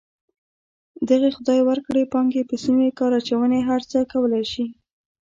دغې 1.09 1.29
خدای 1.37 1.59
ورکړې 1.63 2.09
پانګې 2.13 2.43
په 2.49 2.55
سمې 2.63 2.89
کار 2.99 3.11
اچونې 3.19 3.59
هر 3.69 3.81
څه 3.91 3.99
کولی 4.11 4.43
شي. 4.51 4.65